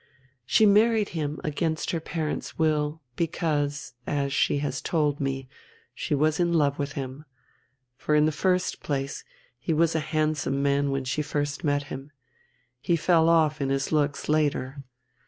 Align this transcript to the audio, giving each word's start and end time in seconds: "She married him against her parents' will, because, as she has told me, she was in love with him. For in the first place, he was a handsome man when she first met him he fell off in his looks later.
"She 0.47 0.65
married 0.65 1.09
him 1.09 1.39
against 1.43 1.91
her 1.91 1.99
parents' 1.99 2.57
will, 2.57 3.03
because, 3.15 3.93
as 4.07 4.33
she 4.33 4.57
has 4.57 4.81
told 4.81 5.19
me, 5.19 5.47
she 5.93 6.15
was 6.15 6.39
in 6.39 6.51
love 6.53 6.79
with 6.79 6.93
him. 6.93 7.25
For 7.97 8.15
in 8.15 8.25
the 8.25 8.31
first 8.31 8.81
place, 8.81 9.23
he 9.59 9.73
was 9.73 9.93
a 9.93 9.99
handsome 9.99 10.63
man 10.63 10.89
when 10.89 11.03
she 11.03 11.21
first 11.21 11.63
met 11.63 11.83
him 11.93 12.09
he 12.79 12.95
fell 12.95 13.29
off 13.29 13.61
in 13.61 13.69
his 13.69 13.91
looks 13.91 14.27
later. 14.27 14.83